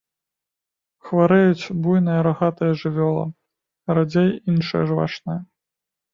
Хварэюць 1.09 1.73
буйная 1.83 2.15
рагатая 2.29 2.71
жывёла, 2.81 3.25
радзей 3.95 4.29
іншыя 4.55 4.83
жвачныя. 4.91 5.39